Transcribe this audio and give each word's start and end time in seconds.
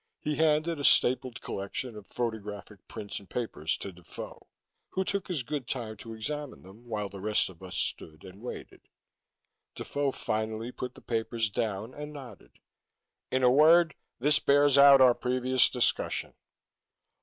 He 0.19 0.37
handed 0.37 0.79
a 0.79 0.83
stapled 0.83 1.41
collection 1.41 1.95
of 1.95 2.07
photographic 2.07 2.87
prints 2.87 3.19
and 3.19 3.29
papers 3.29 3.77
to 3.77 3.91
Defoe, 3.91 4.47
who 4.89 5.03
took 5.05 5.27
his 5.27 5.41
own 5.41 5.45
good 5.45 5.67
time 5.67 5.95
to 5.97 6.15
examine 6.15 6.63
them 6.63 6.87
while 6.87 7.07
the 7.07 7.19
rest 7.21 7.49
of 7.49 7.61
us 7.61 7.75
stood 7.75 8.23
and 8.23 8.41
waited. 8.41 8.81
Defoe 9.75 10.09
finally 10.09 10.71
put 10.71 10.95
the 10.95 11.01
papers 11.01 11.51
down 11.51 11.93
and 11.93 12.11
nodded. 12.11 12.57
"In 13.29 13.43
a 13.43 13.51
word, 13.51 13.93
this 14.17 14.39
bears 14.39 14.75
out 14.75 15.01
our 15.01 15.13
previous 15.13 15.69
discussion." 15.69 16.33